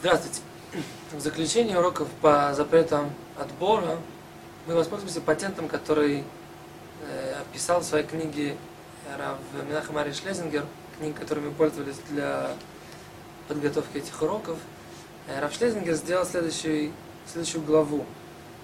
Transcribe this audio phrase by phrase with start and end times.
[0.00, 0.42] Здравствуйте.
[1.12, 3.98] В заключении уроков по запретам отбора
[4.68, 6.22] мы воспользуемся патентом, который
[7.02, 8.56] э, описал в своей книге
[9.18, 9.38] Рав
[9.68, 10.64] Минахамари Шлезингер,
[10.96, 12.52] книга, которой мы пользовались для
[13.48, 14.56] подготовки этих уроков.
[15.26, 16.92] Э, Рав Шлезингер сделал следующую,
[17.26, 18.06] следующую главу,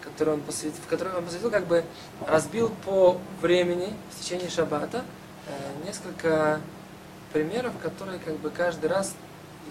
[0.05, 1.85] которую он посвятил, в которой он посвятил, как бы
[2.29, 5.04] разбил по времени в течение шаббата
[5.48, 6.61] э, несколько
[7.32, 9.17] примеров, которые как бы каждый раз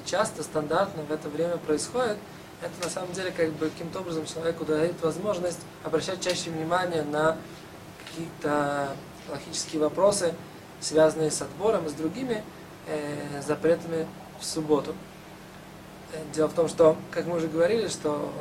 [0.05, 2.17] часто, стандартно в это время происходит,
[2.61, 7.37] это на самом деле как бы каким-то образом человеку дает возможность обращать чаще внимание на
[8.05, 8.89] какие-то
[9.29, 10.33] логические вопросы,
[10.79, 12.43] связанные с отбором и с другими
[12.87, 14.07] э, запретами
[14.39, 14.95] в субботу.
[16.13, 18.31] Э, дело в том, что, как мы уже говорили, что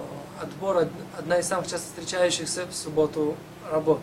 [0.40, 3.36] отбор одна из самых часто встречающихся в субботу
[3.70, 4.00] работ.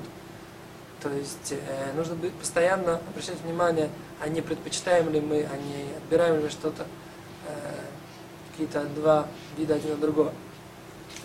[1.01, 3.89] То есть э, нужно быть постоянно обращать внимание,
[4.21, 6.85] а не предпочитаем ли мы, а не отбираем ли мы что-то
[8.59, 10.33] какие-то два вида один от другого.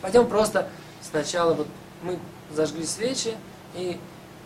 [0.01, 0.69] Пойдем просто
[1.03, 1.67] сначала вот
[2.03, 2.19] мы
[2.53, 3.35] зажгли свечи,
[3.75, 3.99] и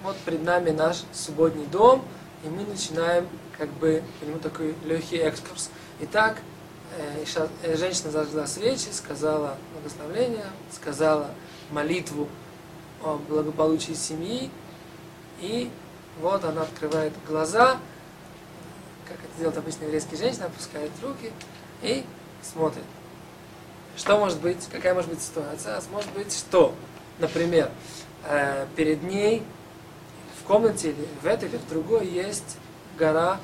[0.02, 2.02] вот перед нами наш субботний дом,
[2.44, 3.28] и мы начинаем
[3.58, 5.70] как бы по нему такой легкий экскурс.
[6.00, 6.38] Итак,
[6.96, 7.24] э,
[7.62, 11.30] э, женщина зажгла свечи, сказала благословление, сказала
[11.70, 12.28] молитву
[13.02, 14.50] о благополучии семьи,
[15.40, 15.70] и
[16.20, 17.78] вот она открывает глаза,
[19.06, 21.32] как это делает обычно еврейские женщины, опускает руки,
[21.82, 22.04] и
[22.42, 22.84] смотрит.
[23.96, 25.76] Что может быть, какая может быть ситуация?
[25.76, 26.74] А может быть, что,
[27.18, 27.70] например,
[28.24, 29.42] э, перед ней
[30.40, 32.58] в комнате или в этой или в другой есть
[32.96, 33.40] гора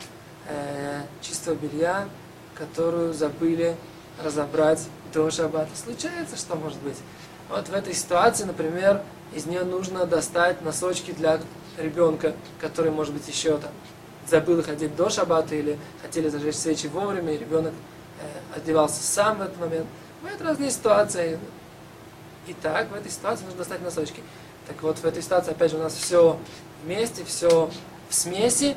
[0.49, 2.09] э, чистого белья,
[2.55, 3.77] которую забыли
[4.23, 5.71] разобрать до шаббата.
[5.77, 6.99] Случается, что может быть?
[7.51, 9.03] Вот в этой ситуации, например,
[9.35, 11.41] из нее нужно достать носочки для
[11.79, 13.73] ребенка, который, может быть, еще там
[14.29, 17.75] забыл их одеть до шаббата или хотели зажечь свечи вовремя, и ребенок
[18.55, 19.87] одевался сам в этот момент.
[20.21, 21.39] Бывают разные ситуации.
[22.47, 24.23] И так, в этой ситуации нужно достать носочки.
[24.67, 26.39] Так вот, в этой ситуации, опять же, у нас все
[26.85, 27.71] вместе, все
[28.09, 28.77] в смеси.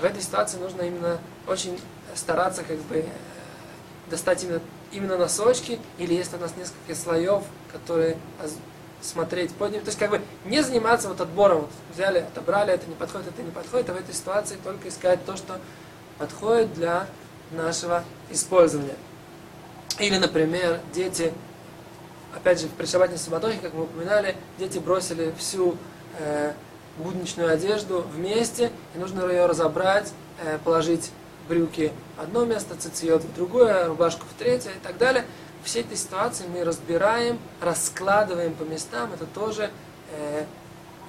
[0.00, 1.78] В этой ситуации нужно именно очень
[2.14, 3.04] стараться как бы э,
[4.10, 4.60] достать именно,
[4.90, 8.16] именно носочки, или если у нас несколько слоев, которые
[9.02, 9.80] смотреть под ним.
[9.82, 11.62] То есть как бы не заниматься вот отбором.
[11.62, 15.24] Вот взяли, отобрали, это не подходит, это не подходит, а в этой ситуации только искать
[15.24, 15.58] то, что
[16.18, 17.06] подходит для
[17.52, 18.96] нашего использования.
[19.98, 21.32] Или, например, дети,
[22.34, 25.76] опять же, в предшабатной суматохе, как мы упоминали, дети бросили всю
[26.18, 26.52] э,
[26.98, 31.10] будничную одежду вместе, и нужно ее разобрать, э, положить
[31.48, 35.24] брюки в одно место, цицит в другое, рубашку в третье и так далее.
[35.64, 39.70] Все эти ситуации мы разбираем, раскладываем по местам, это тоже
[40.12, 40.44] э,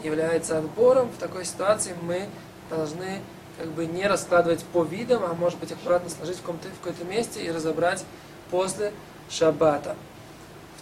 [0.04, 1.10] является отбором.
[1.10, 2.28] В такой ситуации мы
[2.70, 3.22] должны
[3.58, 7.06] как бы не раскладывать по видам, а может быть аккуратно сложить в каком-то в каком-то
[7.06, 8.04] месте и разобрать
[8.50, 8.94] после
[9.30, 9.96] шаббата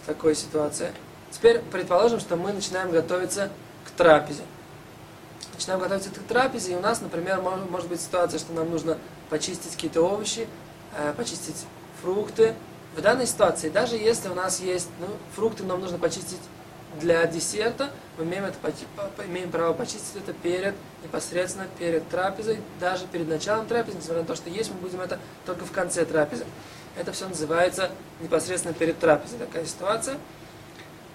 [0.02, 0.92] в такой ситуации.
[1.30, 3.50] Теперь предположим, что мы начинаем готовиться
[3.86, 4.42] к трапезе.
[5.54, 8.98] Начинаем готовиться к трапезе, и у нас, например, может, может быть ситуация, что нам нужно
[9.30, 10.46] почистить какие-то овощи,
[10.96, 11.64] э, почистить
[12.00, 12.54] фрукты.
[12.96, 16.40] В данной ситуации, даже если у нас есть, ну, фрукты нам нужно почистить
[17.00, 18.58] для десерта, мы имеем, это,
[19.26, 24.36] имеем право почистить это перед, непосредственно перед трапезой, даже перед началом трапезы, несмотря на то,
[24.36, 26.44] что есть мы будем это только в конце трапезы.
[26.96, 27.90] Это все называется
[28.20, 30.18] непосредственно перед трапезой, такая ситуация.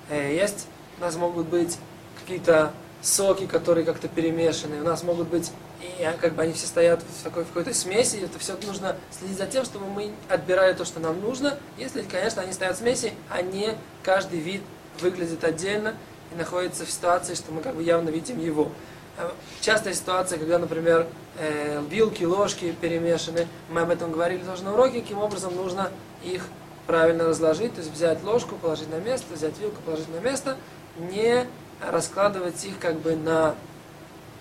[0.10, 1.78] Э, есть, у нас могут быть
[2.20, 2.72] какие-то
[3.04, 7.04] соки, которые как-то перемешаны, у нас могут быть, и а, как бы они все стоят
[7.04, 10.84] в, такой, в какой-то смеси, это все нужно следить за тем, чтобы мы отбирали то,
[10.84, 14.64] что нам нужно, если, конечно, они стоят в смеси, а не каждый вид
[15.00, 15.94] выглядит отдельно
[16.32, 18.70] и находится в ситуации, что мы как бы явно видим его.
[19.18, 19.30] Э,
[19.62, 21.08] частая ситуация, когда, например,
[21.38, 25.92] э, вилки, ложки перемешаны, мы об этом говорили тоже на уроке, каким образом нужно
[26.24, 26.44] их
[26.86, 30.56] правильно разложить, то есть взять ложку, положить на место, взять вилку, положить на место,
[30.98, 31.46] не
[31.82, 33.56] раскладывать их как бы на,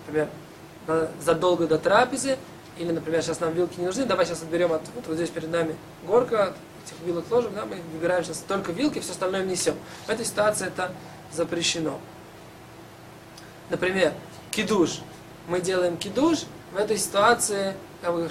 [0.07, 0.29] например,
[0.87, 2.39] на, задолго до трапезы,
[2.79, 5.51] или, например, сейчас нам вилки не нужны, давай сейчас отберем от, вот, вот здесь перед
[5.51, 6.55] нами горка,
[6.85, 9.75] этих вилок ложек, да, мы выбираем сейчас только вилки, все остальное внесем.
[10.07, 10.93] В этой ситуации это
[11.33, 11.99] запрещено.
[13.71, 14.13] Например,
[14.51, 15.01] кидуш.
[15.49, 17.75] Мы делаем кидуш, в этой ситуации,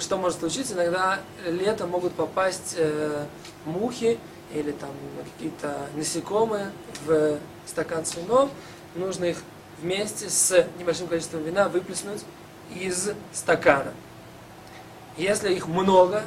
[0.00, 3.24] что может случиться, иногда летом могут попасть э,
[3.64, 4.18] мухи
[4.54, 4.90] или там
[5.34, 6.70] какие-то насекомые
[7.04, 8.50] в стакан с вином,
[8.94, 9.38] нужно их
[9.80, 12.22] вместе с небольшим количеством вина выплеснуть
[12.74, 13.92] из стакана.
[15.16, 16.22] Если их много,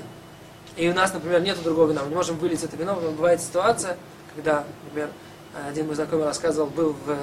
[0.75, 3.39] и у нас, например, нет другого вина, мы не можем вылить это вино, но бывает
[3.39, 3.97] ситуация,
[4.35, 5.09] когда, например,
[5.67, 7.15] один мой знакомый рассказывал, был в э,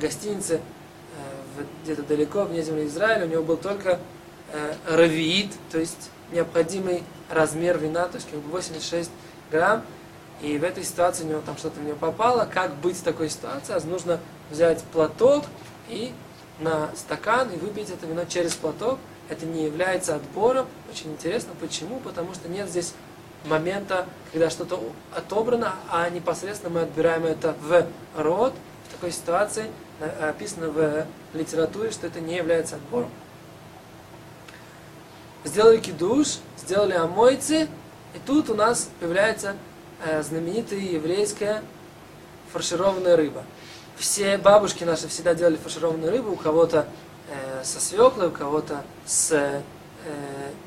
[0.00, 3.98] гостинице э, где-то далеко, вне земли Израиля, у него был только
[4.52, 9.10] э, равиит, то есть необходимый размер вина, то есть как бы 86
[9.50, 9.82] грамм,
[10.42, 13.30] и в этой ситуации у него там что-то в него попало, как быть в такой
[13.30, 13.72] ситуации?
[13.74, 14.20] А нужно
[14.50, 15.44] взять платок
[15.88, 16.12] и
[16.60, 18.98] на стакан и выпить это вино через платок.
[19.28, 20.66] Это не является отбором.
[20.90, 21.98] Очень интересно, почему?
[22.00, 22.94] Потому что нет здесь
[23.46, 24.82] момента, когда что-то
[25.14, 28.54] отобрано, а непосредственно мы отбираем это в рот.
[28.88, 29.66] В такой ситуации
[30.00, 33.10] э, описано в литературе, что это не является отбором.
[35.44, 37.68] Сделали кидуш, сделали омойцы,
[38.14, 39.54] и тут у нас появляется
[40.04, 41.62] э, знаменитая еврейская
[42.52, 43.44] фаршированная рыба.
[43.96, 46.86] Все бабушки наши всегда делали фаршированную рыбу, у кого-то
[47.30, 49.60] э, со свеклой, у кого-то с э,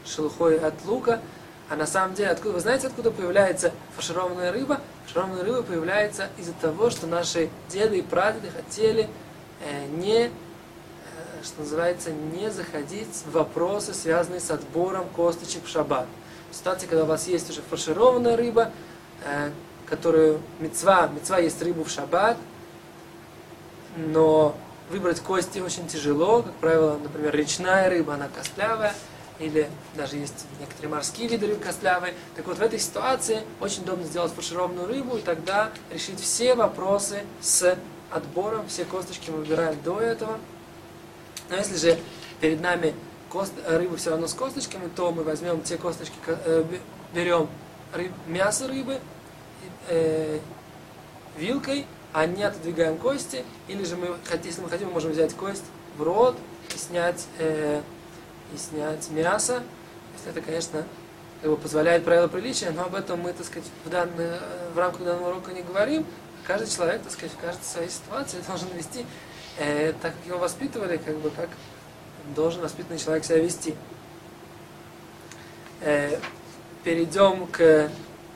[0.06, 1.20] шелухой от лука.
[1.69, 4.81] А на самом деле, откуда, вы знаете, откуда появляется фаршированная рыба?
[5.06, 9.07] Фаршированная рыба появляется из-за того, что наши деды и прадеды хотели
[9.63, 10.30] э, не, э,
[11.44, 16.07] что называется, не заходить в вопросы, связанные с отбором косточек в шаббат.
[16.50, 18.72] В ситуации, когда у вас есть уже фаршированная рыба,
[19.25, 19.51] э,
[19.86, 22.38] которую мецва, мецва есть рыбу в шаббат,
[23.95, 24.56] но
[24.89, 28.95] выбрать кости очень тяжело, как правило, например, речная рыба, она костлявая,
[29.39, 32.13] или даже есть некоторые морские виды рыб костлявые.
[32.36, 37.24] Так вот, в этой ситуации очень удобно сделать фаршированную рыбу, и тогда решить все вопросы
[37.41, 37.77] с
[38.12, 40.38] отбором, все косточки мы выбираем до этого.
[41.50, 42.00] Но если же
[42.41, 42.94] перед нами
[43.30, 46.63] кост, рыба все равно с косточками, то мы возьмем те косточки, э,
[47.13, 47.47] берем
[47.94, 49.00] рыб, мясо рыбы
[49.88, 50.39] э,
[51.38, 55.63] вилкой, а не отодвигаем кости, или же мы, если мы хотим, мы можем взять кость
[55.97, 56.38] в рот
[56.74, 57.81] и снять, э,
[58.54, 59.63] и снять мясо,
[60.16, 60.86] если это, конечно,
[61.44, 64.31] бы позволяет правила приличия, но об этом мы, так сказать, в, данный,
[64.74, 66.06] в рамках данного урока не говорим.
[66.46, 69.06] Каждый человек, так сказать, в каждой своей ситуации должен вести
[69.57, 71.50] э, так, как его воспитывали, как бы как
[72.36, 73.75] должен воспитанный человек себя вести.
[75.81, 76.19] Э,
[76.84, 77.90] перейдем к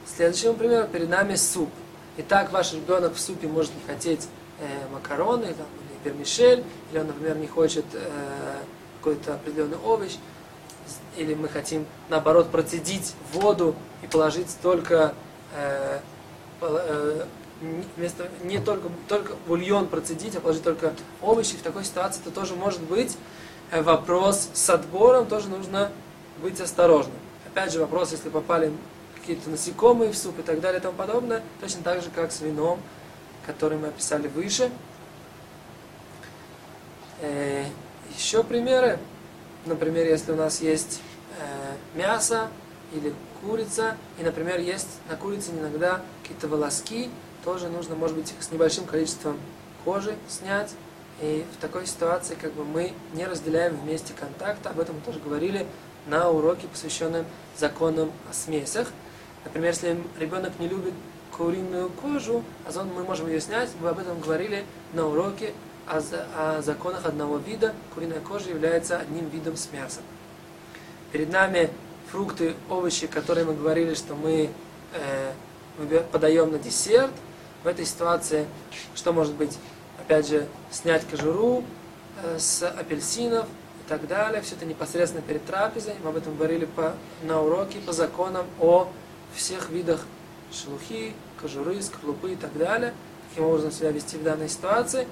[0.05, 0.87] следующему примеру.
[0.87, 1.69] Перед нами суп.
[2.17, 4.27] Итак, ваш ребенок в супе может не хотеть
[4.59, 8.57] э, макароны там, или вермишель, или он, например, не хочет э,
[9.03, 10.13] какой-то определенный овощ,
[11.17, 15.13] или мы хотим, наоборот, процедить воду и положить только
[15.55, 15.99] э,
[16.61, 17.25] э,
[17.97, 21.55] вместо, не только, только бульон процедить, а положить только овощи.
[21.55, 23.17] В такой ситуации это тоже может быть
[23.71, 25.91] э, вопрос с отбором, тоже нужно
[26.41, 27.17] быть осторожным.
[27.45, 28.71] Опять же, вопрос, если попали
[29.15, 32.39] какие-то насекомые в суп и так далее и тому подобное, точно так же, как с
[32.39, 32.79] вином,
[33.45, 34.71] который мы описали выше.
[38.17, 38.99] Еще примеры.
[39.65, 41.01] Например, если у нас есть
[41.39, 42.49] э, мясо
[42.93, 47.09] или курица, и, например, есть на курице иногда какие-то волоски,
[47.43, 49.39] тоже нужно, может быть, с небольшим количеством
[49.83, 50.71] кожи снять.
[51.21, 54.69] И в такой ситуации как бы мы не разделяем вместе контакта.
[54.69, 55.65] Об этом мы тоже говорили
[56.07, 57.25] на уроке, посвященном
[57.57, 58.89] законам о смесях.
[59.45, 60.93] Например, если ребенок не любит
[61.35, 65.53] куриную кожу, а он, мы можем ее снять, мы об этом говорили на уроке
[65.87, 66.01] о,
[66.35, 67.73] о законах одного вида.
[67.93, 70.03] Куриная кожа является одним видом с мясом.
[71.11, 71.69] Перед нами
[72.11, 74.49] фрукты, овощи, которые мы говорили, что мы
[74.93, 77.11] э, подаем на десерт.
[77.63, 78.45] В этой ситуации
[78.95, 79.57] что может быть?
[79.99, 81.63] Опять же, снять кожуру
[82.23, 84.41] э, с апельсинов и так далее.
[84.41, 85.95] Все это непосредственно перед трапезой.
[86.03, 86.93] Мы об этом говорили по,
[87.23, 88.89] на уроке по законам о
[89.33, 90.01] всех видах
[90.51, 92.93] шелухи, кожуры, скорлупы и так далее,
[93.29, 95.07] каким образом себя вести в данной ситуации.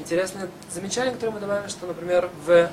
[0.00, 2.70] Интересное замечание, которое мы добавим, что, например, в,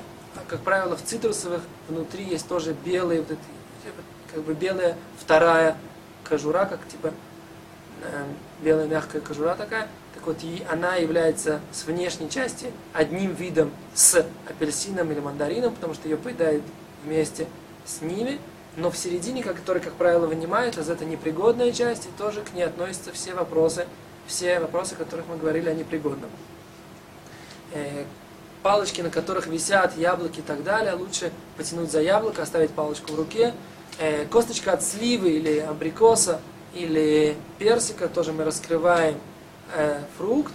[0.48, 3.92] как правило, в цитрусовых внутри есть тоже белые, вот эти,
[4.32, 5.76] как бы белая вторая
[6.26, 7.12] кожура, как типа
[8.02, 8.24] э,
[8.62, 9.88] белая мягкая кожура такая.
[10.14, 15.92] Так вот, и она является с внешней части одним видом с апельсином или мандарином, потому
[15.92, 16.64] что ее поедают
[17.04, 17.46] вместе
[17.84, 18.40] с ними
[18.76, 23.10] но в середине, который, как правило, вынимают из этой непригодной части, тоже к ней относятся
[23.12, 23.86] все вопросы,
[24.28, 26.30] все вопросы, о которых мы говорили о непригодном.
[27.78, 28.04] Э,
[28.62, 33.14] палочки, на которых висят яблоки и так далее, лучше потянуть за яблоко, оставить палочку в
[33.14, 33.54] руке.
[33.98, 36.40] Э, косточка от сливы или абрикоса
[36.74, 39.16] или персика, тоже мы раскрываем
[39.74, 40.52] э, фрукт,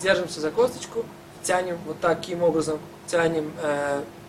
[0.00, 1.04] держимся за косточку,
[1.42, 3.52] тянем вот таким образом, тянем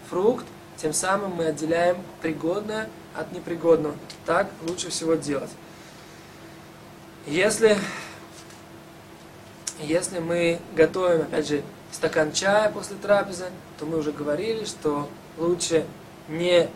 [0.10, 0.46] фрукт,
[0.78, 3.96] тем самым мы отделяем пригодное от непригодного.
[4.26, 5.50] Так лучше всего делать.
[7.26, 7.78] Если,
[9.80, 13.46] если мы готовим, опять же, стакан чая после трапезы,
[13.78, 15.86] то мы уже говорили, что лучше
[16.28, 16.70] не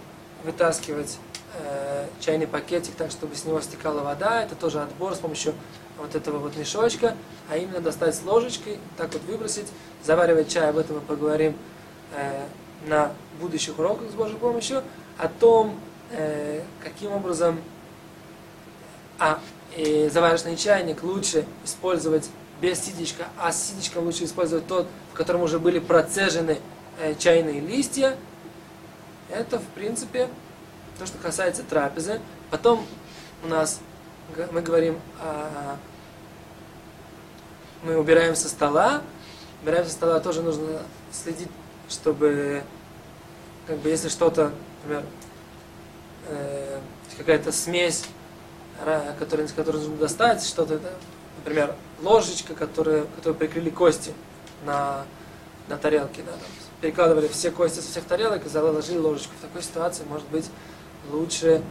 [0.43, 1.17] вытаскивать
[1.55, 4.43] э, чайный пакетик так, чтобы с него стекала вода.
[4.43, 5.53] Это тоже отбор с помощью
[6.00, 7.15] вот этого вот мешочка,
[7.50, 9.67] а именно достать с ложечкой, так вот выбросить,
[10.03, 11.55] заваривать чай, об этом мы поговорим
[12.15, 12.46] э,
[12.88, 14.84] на будущих уроках с Божьей помощью,
[15.17, 15.79] о том,
[16.12, 17.60] э, каким образом...
[19.20, 19.39] А,
[19.77, 22.29] и заварочный чайник лучше использовать
[22.63, 26.60] без ситечка, а с ситечком лучше использовать тот, в котором уже были процежены
[26.98, 28.15] э, чайные листья.
[29.29, 30.29] Это, в принципе,
[30.98, 32.22] то, что касается трапезы.
[32.51, 32.86] Потом
[33.43, 33.82] у нас
[34.53, 35.75] мы говорим, а,
[37.84, 39.01] мы убираем со стола.
[39.62, 41.50] Убираем со стола тоже нужно следить,
[41.89, 42.63] чтобы,
[43.67, 44.53] как бы, если что-то,
[44.84, 45.03] например,
[46.29, 46.79] э,
[47.17, 48.05] какая-то смесь,
[49.20, 50.79] которую, которую нужно достать, что-то,
[51.39, 54.13] например, ложечка, которая, которую прикрыли кости
[54.65, 55.05] на,
[55.67, 56.41] на тарелке, да, там,
[56.81, 59.33] перекладывали все кости со всех тарелок и заложили ложечку.
[59.39, 60.50] В такой ситуации может быть
[61.12, 61.62] лучше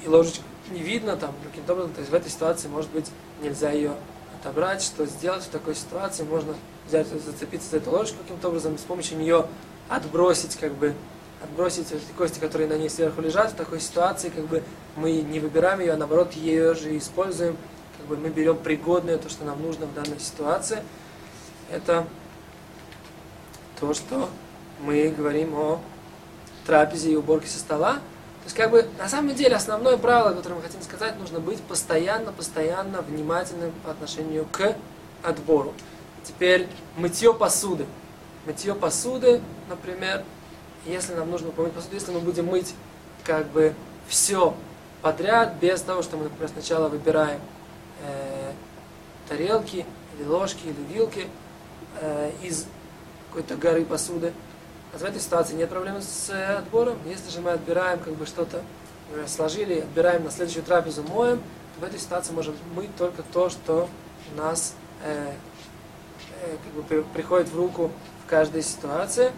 [0.00, 3.10] и, и ложечку не видно там каким-то образом, то есть в этой ситуации может быть
[3.42, 3.94] нельзя ее
[4.40, 6.54] отобрать, что сделать в такой ситуации, можно
[6.88, 9.46] взять, зацепиться за эту ложечку каким-то образом, с помощью нее
[9.88, 10.94] отбросить как бы
[11.42, 14.62] отбросить эти кости, которые на ней сверху лежат, в такой ситуации как бы
[14.94, 17.56] мы не выбираем ее, а наоборот ее же используем,
[18.02, 20.82] как бы мы берем пригодное, то, что нам нужно в данной ситуации.
[21.70, 22.04] Это
[23.78, 24.28] то, что
[24.80, 25.80] мы говорим о
[26.66, 27.94] трапезе и уборке со стола.
[27.94, 31.60] То есть, как бы, на самом деле, основное правило, которое мы хотим сказать, нужно быть
[31.60, 34.74] постоянно, постоянно внимательным по отношению к
[35.22, 35.72] отбору.
[36.24, 36.66] Теперь
[36.96, 37.86] мытье посуды.
[38.46, 40.24] Мытье посуды, например,
[40.86, 42.74] если нам нужно помыть посуду, если мы будем мыть
[43.22, 43.74] как бы
[44.08, 44.54] все
[45.02, 47.40] подряд, без того, что мы, например, сначала выбираем
[48.02, 48.52] э,
[49.28, 49.86] тарелки,
[50.18, 51.28] или ложки, или вилки
[52.00, 52.66] э, из
[53.28, 54.32] какой-то горы посуды.
[54.94, 56.98] А в этой ситуации нет проблем с э, отбором.
[57.06, 58.62] Если же мы отбираем как бы что-то,
[59.08, 61.40] например, сложили, отбираем на следующую трапезу, моем,
[61.78, 63.88] в этой ситуации можем мыть только то, что
[64.32, 65.32] у нас э,
[66.42, 67.90] э, как бы приходит в руку
[68.24, 69.32] в каждой ситуации.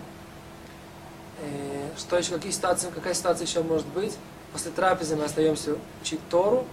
[1.41, 4.17] Э, что еще, какие ситуации, какая ситуация еще может быть?
[4.53, 6.67] После трапезы мы остаемся учить Тору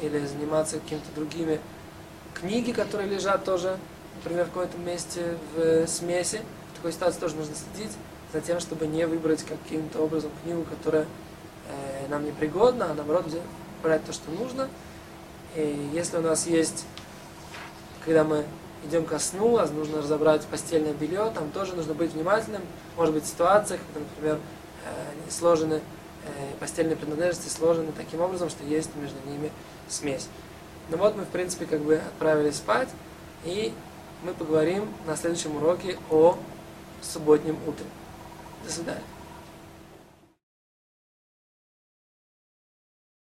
[0.00, 1.60] или заниматься какими-то другими
[2.34, 3.78] книги, которые лежат тоже,
[4.16, 6.40] например, в каком-то месте в смеси.
[6.72, 7.92] В такой ситуации тоже нужно следить
[8.32, 11.06] за тем, чтобы не выбрать каким-то образом книгу, которая
[11.68, 13.26] э, нам не пригодна, а наоборот
[13.82, 14.68] брать то, что нужно.
[15.54, 16.84] И если у нас есть,
[18.04, 18.44] когда мы
[18.84, 22.62] идем ко сну, а нужно разобрать постельное белье, там тоже нужно быть внимательным.
[22.96, 24.38] Может быть, в ситуациях, когда, например,
[24.84, 25.78] э, сложены э,
[26.58, 29.50] постельные принадлежности, сложены таким образом, что есть между ними
[29.88, 30.28] смесь.
[30.90, 32.88] Ну вот мы, в принципе, как бы отправились спать,
[33.44, 33.72] и
[34.22, 36.36] мы поговорим на следующем уроке о
[37.02, 37.86] субботнем утре.
[38.64, 39.13] До свидания.